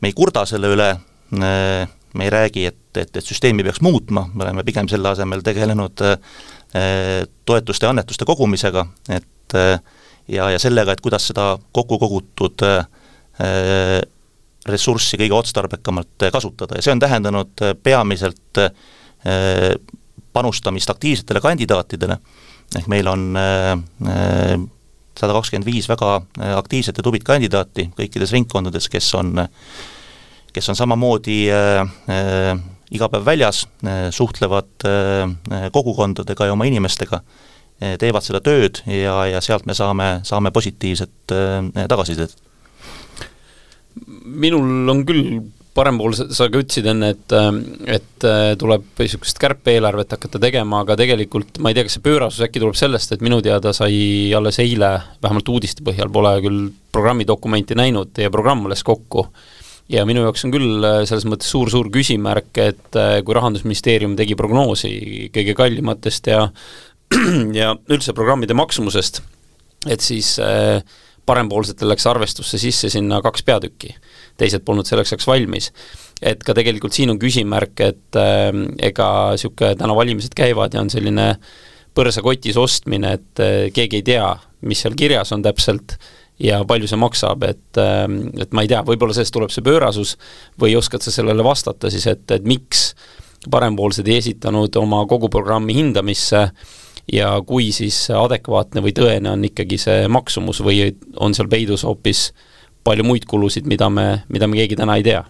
[0.00, 0.88] me ei kurda selle üle,
[1.36, 6.00] me ei räägi, et, et, et süsteemi peaks muutma, me oleme pigem selle asemel tegelenud
[7.44, 12.64] toetuste ja annetuste kogumisega, et ja, ja sellega, et kuidas seda kokku kogutud
[14.68, 16.78] ressurssi kõige otstarbekamalt kasutada.
[16.78, 19.74] Ja see on tähendanud äh, peamiselt äh,
[20.34, 22.18] panustamist aktiivsetele kandidaatidele,
[22.78, 24.56] ehk meil on äh,
[25.14, 26.16] sada kakskümmend viis väga
[26.58, 29.44] aktiivset ja tublit kandidaati kõikides ringkondades, kes on,
[30.52, 31.36] kes on samamoodi
[32.94, 33.60] iga päev väljas,
[34.10, 34.88] suhtlevad
[35.70, 37.20] kogukondadega ja oma inimestega,
[38.02, 41.36] teevad seda tööd ja, ja sealt me saame, saame positiivset
[41.86, 42.34] tagasisidet
[44.24, 45.38] minul on küll
[45.74, 47.34] parempool, sa ka ütlesid enne, et,
[47.90, 52.44] et äh, tuleb niisugust kärpe-eelarvet hakata tegema, aga tegelikult ma ei tea, kas see pöörasus
[52.46, 54.92] äkki tuleb sellest, et minu teada sai alles eile,
[55.24, 56.62] vähemalt uudiste põhjal, pole küll
[56.94, 59.26] programmidokumenti näinud, teie programm alles kokku.
[59.90, 64.38] ja minu jaoks on küll äh, selles mõttes suur-suur küsimärk, et äh, kui Rahandusministeerium tegi
[64.38, 66.46] prognoosi kõige kallimatest ja
[67.60, 69.20] ja üldse programmide maksumusest,
[69.90, 70.78] et siis äh,
[71.26, 73.94] parempoolsetel läks arvestusse sisse sinna kaks peatükki,
[74.40, 75.70] teised polnud selleks ajaks valmis.
[76.22, 78.50] et ka tegelikult siin on küsimärk, et äh,
[78.86, 81.34] ega niisugune täna valimised käivad ja on selline
[81.94, 84.28] põrsakotis ostmine, et äh, keegi ei tea,
[84.64, 85.98] mis seal kirjas on täpselt
[86.40, 88.06] ja palju see maksab, et äh,
[88.40, 90.16] et ma ei tea, võib-olla sellest tuleb see pöörasus
[90.60, 92.92] või oskad sa sellele vastata siis, et, et miks
[93.50, 96.72] parempoolsed ei esitanud oma kogu programmi hindamisse äh,
[97.12, 100.88] ja kui siis adekvaatne või tõene on ikkagi see maksumus või
[101.20, 102.30] on seal peidus hoopis
[102.84, 105.24] palju muid kulusid, mida me, mida me keegi täna ei tea?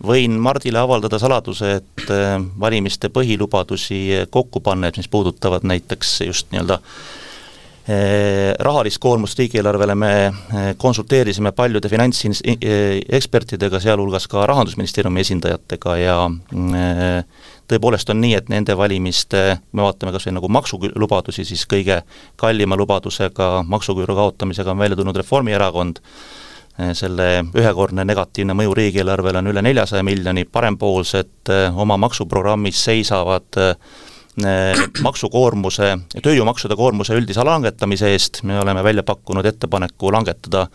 [0.00, 6.80] võin Mardile avaldada saladuse, et äh, valimiste põhilubadusi kokku pannes, mis puudutavad näiteks just nii-öelda
[8.60, 16.16] rahalist koormust riigieelarvele me äh, konsulteerisime paljude finantsekspertidega, sealhulgas ka Rahandusministeeriumi esindajatega ja
[17.70, 22.02] tõepoolest on nii, et nende valimiste, me vaatame kas või nagu maksulubadusi, siis kõige
[22.40, 26.02] kallima lubadusega, maksuküüru kaotamisega on välja tulnud Reformierakond,
[26.96, 33.58] selle ühekordne negatiivne mõju riigieelarvele on üle neljasaja miljoni, parempoolsed oma maksuprogrammis seisavad
[35.02, 35.90] maksukoormuse,
[36.22, 40.68] tööjõumaksude koormuse üldise langetamise eest, me oleme välja pakkunud ettepaneku langetada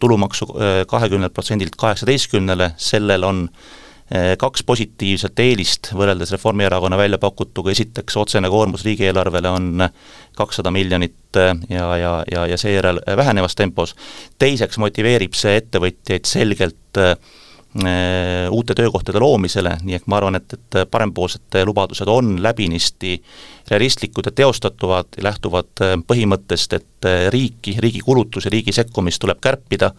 [0.00, 0.46] tulumaksu
[0.90, 3.48] kahekümnelt protsendilt kaheksateistkümnele, sellel on
[4.38, 9.86] kaks positiivset eelist võrreldes Reformierakonna välja pakutuga, esiteks otsene koormus riigieelarvele on
[10.36, 11.38] kakssada miljonit
[11.70, 13.96] ja, ja, ja, ja seejärel vähenevas tempos,
[14.38, 17.16] teiseks motiveerib see ettevõtjaid selgelt äh,
[18.54, 23.16] uute töökohtade loomisele, nii et ma arvan, et, et parempoolsete lubadused on läbinisti
[23.70, 29.90] realistlikud ja teostatavad, lähtuvad põhimõttest, et riiki, riigi kulutusi, riigi sekkumist tuleb kärpida,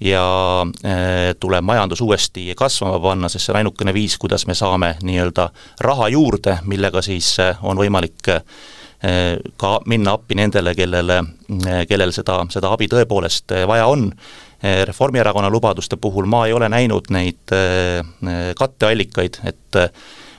[0.00, 4.94] ja äh, tuleb majandus uuesti kasvama panna, sest see on ainukene viis, kuidas me saame
[5.02, 5.48] nii-öelda
[5.80, 8.42] raha juurde, millega siis äh, on võimalik äh,
[9.60, 11.18] ka minna appi nendele, kellele,
[11.88, 14.06] kellel seda, seda abi tõepoolest vaja on.
[14.84, 17.52] Reformierakonna lubaduste puhul ma ei ole näinud neid
[18.58, 19.80] katteallikaid, et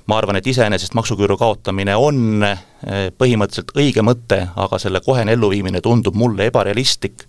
[0.10, 2.46] ma arvan, et iseenesest maksuküüru kaotamine on
[3.20, 7.26] põhimõtteliselt õige mõte, aga selle kohene elluviimine tundub mulle ebarealistlik,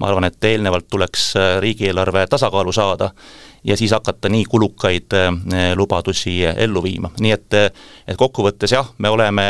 [0.00, 3.12] ma arvan, et eelnevalt tuleks riigieelarve tasakaalu saada
[3.64, 5.14] ja siis hakata nii kulukaid
[5.78, 9.46] lubadusi ellu viima, nii et et kokkuvõttes jah, me oleme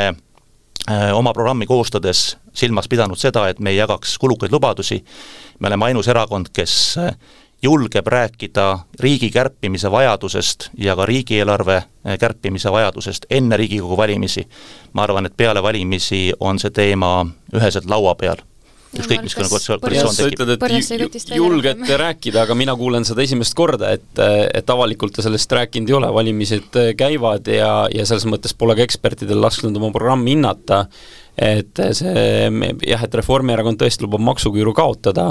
[1.15, 5.05] oma programmi koostades silmas pidanud seda, et me ei jagaks kulukaid lubadusi,
[5.61, 6.99] me oleme ainus erakond, kes
[7.63, 11.83] julgeb rääkida riigi kärpimise vajadusest ja ka riigieelarve
[12.19, 14.49] kärpimise vajadusest enne Riigikogu valimisi.
[14.93, 18.43] ma arvan, et peale valimisi on see teema üheselt laua peal
[18.99, 20.11] ükskõik, missugune koalitsioon tekib.
[20.13, 25.25] sa ütled, et julgete rääkida, aga mina kuulen seda esimest korda, et, et avalikult te
[25.25, 29.93] sellest rääkinud ei ole, valimised käivad ja, ja selles mõttes pole ka ekspertidel lasknud oma
[29.95, 30.87] programmi hinnata
[31.39, 32.25] et see
[32.85, 35.31] jah, et Reformierakond tõesti lubab maksuküüru kaotada,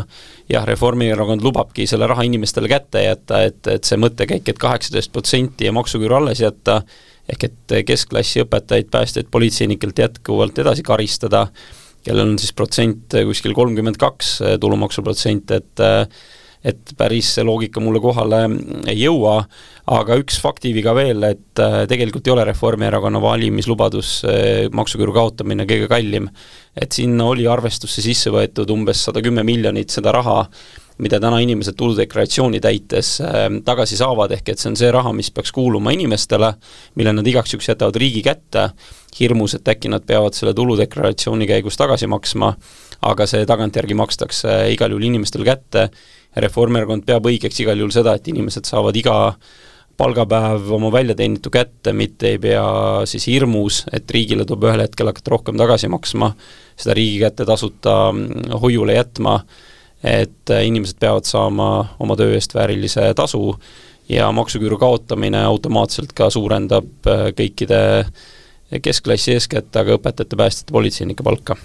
[0.50, 5.70] jah, Reformierakond lubabki selle raha inimestele kätte jätta, et, et see mõttekäik, et kaheksateist protsenti
[5.70, 6.82] ja maksuküüru alles jätta,
[7.30, 11.46] ehk et keskklassi õpetajaid, päästjaid, politseinikelt jätkuvalt edasi karistada,
[12.06, 15.90] kellel on siis protsent kuskil kolmkümmend kaks tulumaksuprotsent, et
[16.62, 18.44] et päris see loogika mulle kohale
[18.86, 19.40] ei jõua,
[19.98, 24.12] aga üks faktiviga veel, et tegelikult ei ole Reformierakonna valimislubadus
[24.70, 26.30] maksuküüru kaotamine kõige kallim.
[26.78, 30.46] et sinna oli arvestusse sisse võetud umbes sada kümme miljonit seda raha,
[31.02, 35.32] mida täna inimesed tuludeklaratsiooni täites äh, tagasi saavad, ehk et see on see raha, mis
[35.34, 36.54] peaks kuuluma inimestele,
[37.00, 38.70] mille nad igaks juhuks jätavad riigi kätte,
[39.20, 42.54] hirmus, et äkki nad peavad selle tuludeklaratsiooni käigus tagasi maksma,
[43.10, 45.90] aga see tagantjärgi makstakse igal juhul inimestele kätte.
[46.42, 49.18] Reformierakond peab õigeks igal juhul seda, et inimesed saavad iga
[50.00, 52.64] palgapäev oma väljateenitu kätte, mitte ei pea
[53.10, 56.32] siis hirmus, et riigile tuleb ühel hetkel hakata rohkem tagasi maksma,
[56.80, 59.40] seda riigi kätte tasuta mm, hoiule jätma,
[60.04, 63.56] et äh, inimesed peavad saama oma töö eest väärilise tasu
[64.10, 67.82] ja maksuküüru kaotamine automaatselt ka suurendab äh, kõikide
[68.82, 71.58] keskklassi eeskätt, aga õpetajate, päästjate, politseinike palka.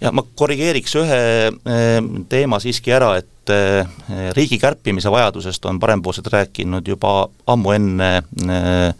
[0.00, 1.98] Ja ma korrigeeriks ühe äh,
[2.30, 3.34] teema siiski ära, et
[4.36, 7.12] riigi kärpimise vajadusest on parempoolsed rääkinud juba
[7.48, 8.08] ammu enne
[8.44, 8.90] eh,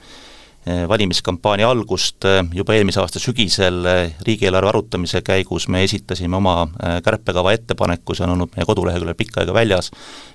[0.89, 3.87] valimiskampaania algust, juba eelmise aasta sügisel
[4.27, 6.57] riigieelarve arutamise käigus me esitasime oma
[7.05, 9.93] kärpekava ettepaneku, see on olnud meie koduleheküljel pikka aega väljas,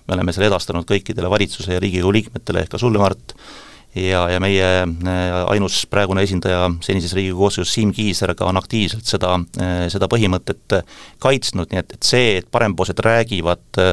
[0.07, 3.35] me oleme selle edastanud kõikidele valitsuse ja Riigikogu liikmetele, ehk ka sulle, Mart,
[3.95, 4.69] ja, ja meie
[5.51, 9.35] ainus praegune esindaja senises Riigikogu koosseisus, Siim Kiisler, ka on aktiivselt seda,
[9.93, 10.79] seda põhimõtet
[11.23, 13.83] kaitsnud, nii et, et see, et parempoolsed räägivad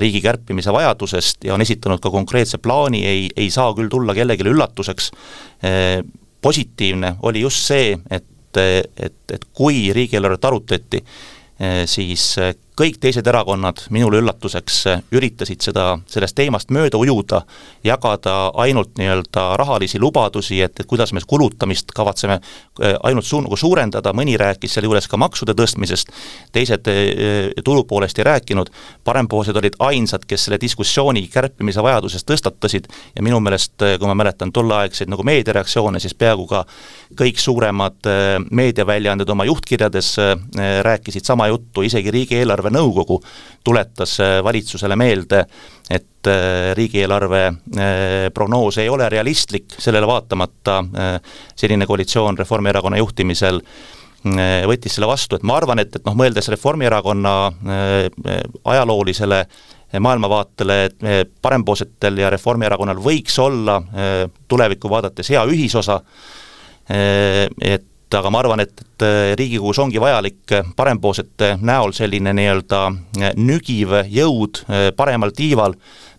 [0.00, 4.48] riigi kärpimise vajadusest ja on esitanud ka konkreetse plaani, ei, ei saa küll tulla kellelegi
[4.48, 5.10] üllatuseks,
[6.42, 11.02] positiivne oli just see, et, et, et kui riigieelarvet arutati,
[11.86, 12.24] siis
[12.78, 14.78] kõik teised erakonnad minule üllatuseks
[15.12, 17.42] üritasid seda, sellest teemast mööda ujuda,
[17.84, 23.56] jagada ainult nii-öelda rahalisi lubadusi, et, et kuidas me kulutamist kavatseme äh, ainult su-, nagu
[23.60, 26.14] suurendada, mõni rääkis sealjuures ka maksude tõstmisest,
[26.52, 28.72] teised äh, tulu poolest ei rääkinud,
[29.04, 34.16] parempoolsed olid ainsad, kes selle diskussiooni kärpimise vajadusest tõstatasid ja minu meelest, äh, kui ma
[34.16, 36.64] mäletan tolleaegseid nagu meediareaktsioone, siis peaaegu ka
[37.20, 38.08] kõik suuremad
[38.48, 40.14] meediaväljaanded oma juhtkirjades
[40.86, 43.18] rääkisid sama juttu, isegi riigieelarve Nõukogu
[43.64, 45.44] tuletas äh, valitsusele meelde,
[45.90, 50.82] et äh, riigieelarve äh, prognoos ei ole realistlik, sellele vaatamata
[51.56, 53.60] selline koalitsioon Reformierakonna juhtimisel
[54.70, 57.32] võttis selle vastu, et ma arvan, et, et noh, mõeldes Reformierakonna
[58.70, 59.40] ajaloolisele
[59.98, 60.76] maailmavaatele,
[61.10, 63.80] et parempoolsetel ja Reformierakonnal võiks olla
[64.48, 65.98] tulevikku vaadates hea ühisosa,
[66.86, 72.80] et aga ma arvan, et, et äh, Riigikogus ongi vajalik äh, parempoolsete näol selline nii-öelda
[72.88, 74.64] äh, nügiv jõud
[74.96, 75.76] paremal tiival,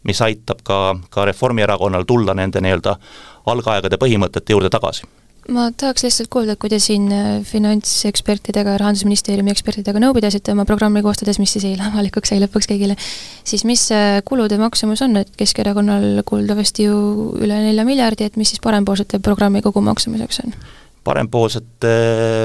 [0.07, 0.79] mis aitab ka,
[1.13, 2.95] ka Reformierakonnal tulla nende nii-öelda
[3.53, 5.09] algaegade põhimõtete juurde tagasi
[5.51, 7.09] ma tahaks lihtsalt kuulda, kui te siin
[7.43, 12.95] finantsekspertidega, Rahandusministeeriumi ekspertidega nõu pidasite oma programmi koostades, mis siis eile avalikuks sai lõpuks kõigile,
[13.43, 13.83] siis mis
[14.29, 16.95] kulude maksumus on, et Keskerakonnal kuuldavasti ju
[17.43, 20.55] üle nelja miljardi, et mis siis parempoolsete programmi kogumaksumuseks on?
[21.03, 21.89] Parempoolsete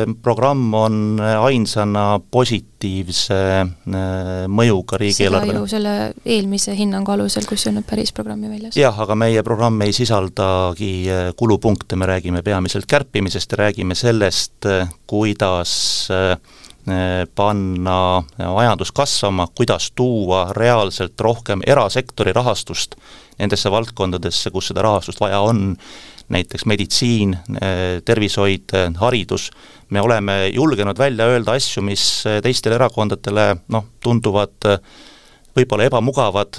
[0.03, 5.55] eh, programm on ainsana positiivse eh, mõjuga riigieelarvele.
[5.55, 5.95] seda ju selle
[6.37, 8.79] eelmise hinnangu alusel, kus ei olnud päris programmi väljas.
[8.79, 14.67] jah, aga meie programm ei sisaldagi eh, kulupunkte, me räägime peamiselt kärpimisest ja räägime sellest,
[15.07, 15.77] kuidas
[17.37, 22.97] panna majandus kasvama, kuidas tuua reaalselt rohkem erasektori rahastust
[23.39, 25.75] nendesse valdkondadesse, kus seda rahastust vaja on
[26.33, 27.35] näiteks meditsiin,
[28.05, 29.49] tervishoid, haridus,
[29.91, 32.03] me oleme julgenud välja öelda asju, mis
[32.45, 34.69] teistele erakondadele noh, tunduvad
[35.57, 36.59] võib-olla ebamugavad,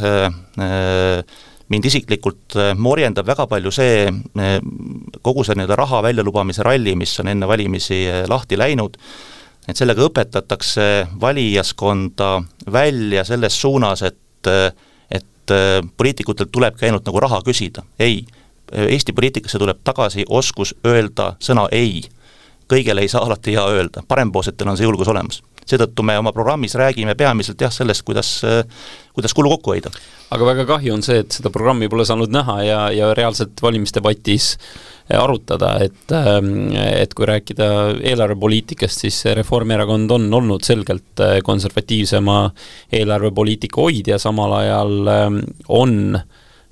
[1.70, 4.08] mind isiklikult morjendab väga palju see,
[5.22, 8.98] kogu see nii-öelda raha väljalubamise ralli, mis on enne valimisi lahti läinud,
[9.70, 10.90] et sellega õpetatakse
[11.22, 12.32] valijaskonda
[12.74, 14.18] välja selles suunas, et
[15.50, 15.54] et
[15.98, 18.20] poliitikutelt tulebki ainult nagu raha küsida, ei.
[18.72, 22.04] Eesti poliitikasse tuleb tagasi oskus öelda sõna ei.
[22.70, 26.76] kõigele ei saa alati jaa öelda, parempoolsetel on see julgus olemas seetõttu me oma programmis
[26.78, 28.30] räägime peamiselt jah, sellest, kuidas,
[29.14, 29.92] kuidas kulu kokku hoida.
[30.34, 34.56] aga väga kahju on see, et seda programmi pole saanud näha ja, ja reaalselt valimisdebatis
[35.18, 37.70] arutada, et et kui rääkida
[38.12, 42.44] eelarvepoliitikast, siis Reformierakond on olnud selgelt konservatiivsema
[43.00, 44.94] eelarvepoliitika hoidja, samal ajal
[45.82, 46.20] on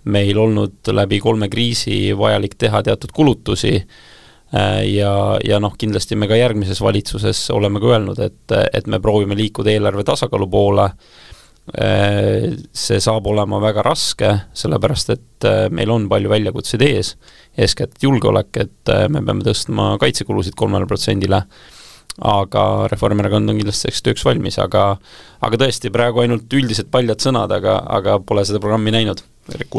[0.08, 3.76] meil olnud läbi kolme kriisi vajalik teha teatud kulutusi
[4.56, 9.02] Äh, ja, ja noh, kindlasti me ka järgmises valitsuses oleme ka öelnud, et, et me
[9.04, 10.86] proovime liikuda eelarve tasakaalu poole,
[11.76, 17.18] äh, see saab olema väga raske, sellepärast et äh, meil on palju väljakutseid ees,
[17.60, 21.42] eeskätt julgeolek, et me peame tõstma kaitsekulusid kolmele protsendile,
[22.18, 24.84] aga Reformierakond on kindlasti selleks tööks valmis, aga
[25.46, 29.22] aga tõesti, praegu ainult üldised paljad sõnad, aga, aga pole seda programmi näinud,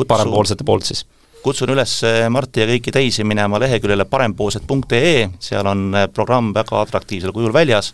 [0.06, 1.04] parempoolsete poolt siis.
[1.42, 7.52] kutsun üles Marti ja kõiki teisi minema leheküljele parempoolsed.ee, seal on programm väga atraktiivsel kujul
[7.54, 7.92] väljas,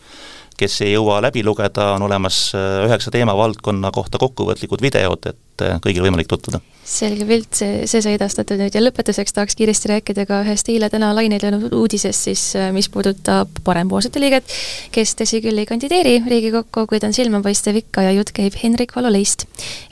[0.59, 6.29] kes ei jõua läbi lugeda, on olemas üheksa teemavaldkonna kohta kokkuvõtlikud videod, et kõigil võimalik
[6.29, 8.75] tutvuda selge pilt, see, see sai edastatud nüüd.
[8.77, 12.91] Ja lõpetuseks tahaks kiiresti rääkida ka ühest eile täna laineid löönud uudisest siis, äh, mis
[12.93, 14.45] puudutab parempoolsete liiget,
[14.93, 19.47] kes tõsi küll ei kandideeri Riigikokku, kuid on silmapaistev ikka ja jutt käib Henrik Valoleist,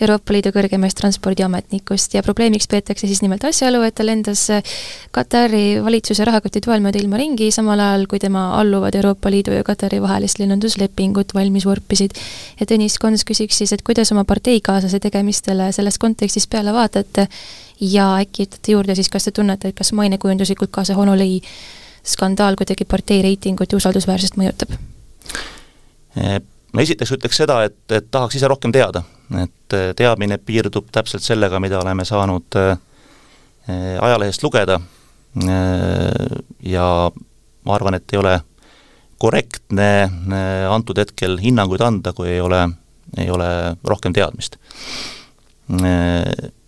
[0.04, 2.12] Euroopa Liidu kõrgemast transpordiametnikust.
[2.18, 4.60] Ja probleemiks peetakse siis nimelt asjaolu, et ta lendas äh,
[5.16, 9.64] Katari valitsuse rahakoti toel mööda ilma ringi, samal ajal kui tema alluvad Euroopa Liidu ja
[9.64, 12.12] Katari vahelist lennunduslepingut valmis vorpisid.
[12.60, 17.28] ja Tõnis Kons küsiks siis, et kuidas oma parteikaaslase tegemistele selles kontekstis peale vaadata, vaatate
[17.80, 21.40] ja äkki ütlete juurde siis, kas te tunnete, et kas mainekujunduslikult ka see Honolulu
[22.02, 24.74] skandaal kuidagi partei reitingut ja usaldusväärsust mõjutab?
[26.72, 29.04] no esiteks ütleks seda, et, et tahaks ise rohkem teada,
[29.42, 32.74] et eh, teadmine piirdub täpselt sellega, mida oleme saanud eh,
[34.00, 34.80] ajalehest lugeda.
[36.68, 36.86] Ja
[37.64, 38.34] ma arvan, et ei ole
[39.22, 39.86] korrektne
[40.68, 42.58] antud hetkel hinnanguid anda, kui ei ole,
[43.16, 43.46] ei ole
[43.88, 44.58] rohkem teadmist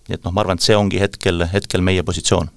[0.08, 2.50] nii et noh, ma arvan, et see ongi hetkel, hetkel meie positsioon.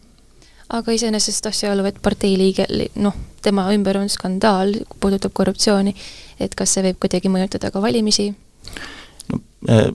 [0.77, 2.65] aga iseenesest asjaolu, et partei liige,
[2.99, 5.95] noh, tema ümber on skandaal, puudutab korruptsiooni,
[6.43, 8.33] et kas see võib kuidagi mõjutada ka valimisi?
[9.31, 9.39] no
[9.71, 9.87] eh,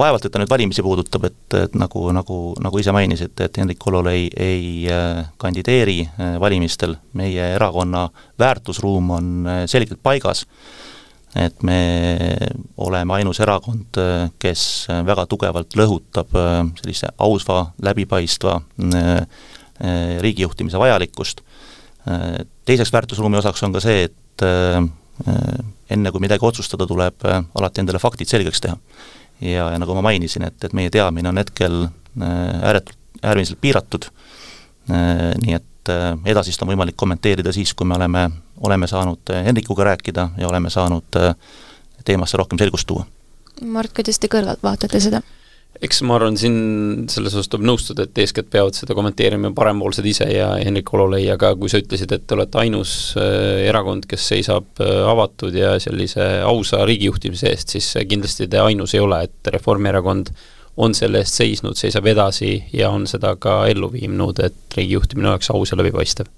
[0.00, 3.86] vaevalt, et ta nüüd valimisi puudutab, et, et nagu, nagu, nagu ise mainisite, et Hendrik
[3.86, 10.46] Holol ei, ei eh, kandideeri eh, valimistel, meie erakonna väärtusruum on selgelt paigas
[11.36, 11.78] et me
[12.82, 13.98] oleme ainus erakond,
[14.42, 14.62] kes
[15.06, 21.44] väga tugevalt lõhutab äh, sellise ausa, läbipaistva äh, äh, riigijuhtimise vajalikkust.
[22.64, 24.42] Teiseks väärtusruumi osaks on ka see, et
[25.92, 28.78] enne kui midagi otsustada, tuleb alati endale faktid selgeks teha.
[29.44, 31.76] ja, ja nagu ma mainisin, et, et meie teadmine on hetkel
[32.16, 34.08] ääretult, äärmiselt piiratud,
[34.88, 38.28] nii et edasist on võimalik kommenteerida siis, kui me oleme
[38.60, 41.34] oleme saanud eh, Henrikuga rääkida ja oleme saanud eh,
[42.04, 43.06] teemasse rohkem selgust tuua.
[43.60, 45.22] Mart, kuidas te kõrvalt vaatate seda?
[45.80, 46.56] eks ma arvan, siin
[47.08, 51.52] selles osas tuleb nõustuda, et eeskätt peavad seda kommenteerima parempoolsed ise ja Henrik Hololei, aga
[51.56, 56.26] kui sa ütlesid, et te olete ainus äh, erakond, kes seisab äh, avatud ja sellise
[56.44, 60.34] ausa riigijuhtimise eest, siis kindlasti te ainus ei ole, et Reformierakond
[60.76, 65.50] on selle eest seisnud, seisab edasi ja on seda ka ellu viinud, et riigijuhtimine oleks
[65.50, 66.30] aus ja läbipaistev.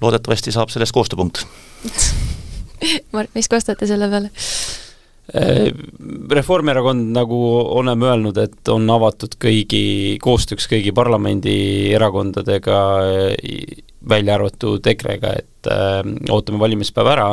[0.00, 1.44] Loodetavasti saab sellest koostööpunkt.
[3.14, 4.30] Mart, mis kostate selle peale?
[5.36, 5.68] Äh,
[6.30, 7.38] Reformierakond, nagu
[7.78, 12.78] oleme öelnud, et on avatud kõigi, koostööks kõigi parlamendierakondadega,
[14.10, 16.00] välja arvatud EKRE-ga, et äh,
[16.32, 17.28] ootame valimispäeva ära,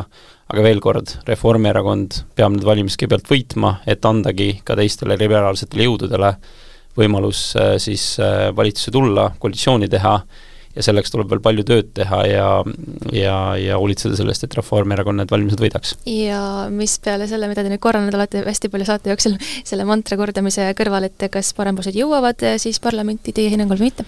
[0.48, 6.36] aga veel kord, Reformierakond peab need valimised kõigepealt võitma, et andagi ka teistele liberaalsetele jõududele
[6.98, 10.14] võimalus äh, siis äh, valitsusse tulla, koalitsiooni teha
[10.78, 12.48] ja selleks tuleb veel palju tööd teha ja,
[13.14, 15.98] ja, ja hoolitseda selle eest, et Reformierakond need valimised võidaks.
[16.10, 16.42] ja
[16.74, 20.70] mis peale selle, mida te nüüd korranud olete hästi palju saate jooksul, selle mantra kordamise
[20.78, 24.08] kõrval, et kas parempoolsed jõuavad siis parlamenti teie hinnangul või mitte?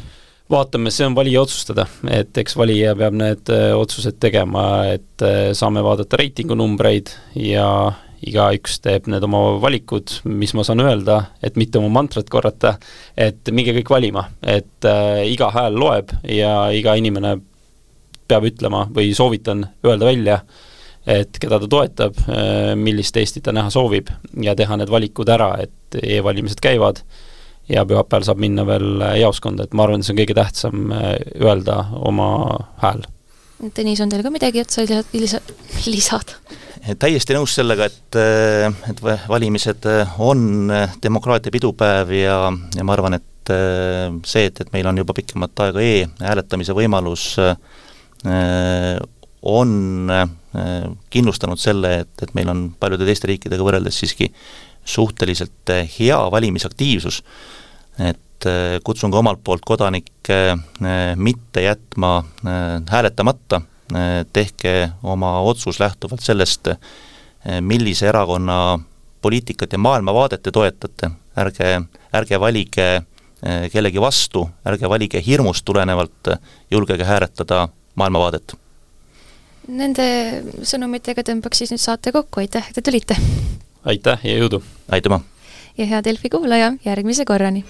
[0.50, 5.52] Vaatame, see on valija otsustada, et eks valija peab need äh, otsused tegema, et äh,
[5.58, 7.68] saame vaadata reitingunumbreid ja
[8.26, 12.76] igaüks teeb need oma valikud, mis ma saan öelda, et mitte oma mantrat korrata,
[13.16, 17.38] et minge kõik valima, et äh, iga hääl loeb ja iga inimene
[18.30, 20.42] peab ütlema või soovitan öelda välja,
[21.10, 24.12] et keda ta toetab, äh, millist Eestit ta näha soovib
[24.44, 27.04] ja teha need valikud ära, et e-valimised käivad
[27.70, 32.30] ja pühapäeval saab minna veel jaoskonda, et ma arvan, see on kõige tähtsam öelda oma
[32.84, 33.06] hääl.
[33.76, 35.42] Tõnis, on teil ka midagi otsa lisa,
[35.86, 36.38] lisada?
[37.00, 38.18] täiesti nõus sellega, et,
[38.88, 39.84] et valimised
[40.24, 40.72] on
[41.04, 42.38] demokraatia pidupäev ja,
[42.78, 47.26] ja ma arvan, et see, et, et meil on juba pikemat aega e-hääletamise võimalus,
[49.50, 49.76] on
[51.12, 54.32] kindlustanud selle, et, et meil on paljude teiste riikidega võrreldes siiski
[54.86, 57.24] suhteliselt hea valimisaktiivsus,
[58.00, 58.48] et
[58.84, 60.58] kutsun ka omalt poolt kodanikke
[61.20, 62.24] mitte jätma
[62.90, 63.62] hääletamata
[64.34, 66.70] tehke oma otsus lähtuvalt sellest,
[67.62, 68.80] millise erakonna
[69.22, 71.82] poliitikat ja maailmavaadet te toetate, ärge,
[72.16, 76.34] ärge valige eh, kellegi vastu, ärge valige hirmust tulenevalt,
[76.72, 77.68] julgege hääletada
[78.00, 78.56] maailmavaadet.
[79.70, 80.06] Nende
[80.66, 83.18] sõnumitega tõmbaks siis nüüd saate kokku, aitäh, et te tulite!
[83.86, 84.64] Aitäh ja jõudu!
[84.92, 85.22] aitüma!
[85.78, 87.66] ja hea Delfi kuulaja, järgmise korrani!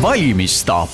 [0.00, 0.88] valmistab